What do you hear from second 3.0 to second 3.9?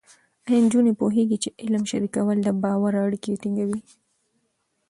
اړیکې ټینګوي؟